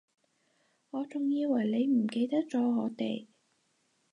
[0.89, 3.27] 我仲以為你唔記得咗我哋